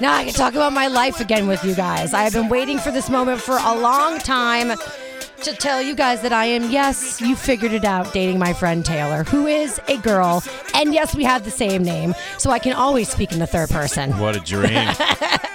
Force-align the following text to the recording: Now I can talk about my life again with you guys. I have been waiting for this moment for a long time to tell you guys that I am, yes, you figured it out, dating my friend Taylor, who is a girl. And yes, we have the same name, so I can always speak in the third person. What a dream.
Now 0.00 0.14
I 0.14 0.24
can 0.24 0.32
talk 0.32 0.54
about 0.54 0.72
my 0.72 0.86
life 0.86 1.20
again 1.20 1.48
with 1.48 1.64
you 1.64 1.74
guys. 1.74 2.14
I 2.14 2.22
have 2.22 2.32
been 2.32 2.48
waiting 2.48 2.78
for 2.78 2.92
this 2.92 3.10
moment 3.10 3.40
for 3.40 3.58
a 3.60 3.74
long 3.74 4.18
time 4.18 4.72
to 5.42 5.52
tell 5.54 5.82
you 5.82 5.94
guys 5.94 6.22
that 6.22 6.32
I 6.32 6.46
am, 6.46 6.70
yes, 6.70 7.20
you 7.20 7.34
figured 7.34 7.72
it 7.72 7.84
out, 7.84 8.12
dating 8.12 8.38
my 8.38 8.52
friend 8.52 8.84
Taylor, 8.84 9.24
who 9.24 9.46
is 9.46 9.80
a 9.88 9.96
girl. 9.98 10.42
And 10.74 10.94
yes, 10.94 11.16
we 11.16 11.24
have 11.24 11.44
the 11.44 11.50
same 11.50 11.82
name, 11.82 12.14
so 12.38 12.50
I 12.50 12.58
can 12.58 12.74
always 12.74 13.08
speak 13.08 13.32
in 13.32 13.40
the 13.40 13.46
third 13.46 13.70
person. 13.70 14.16
What 14.18 14.36
a 14.36 14.40
dream. 14.40 14.70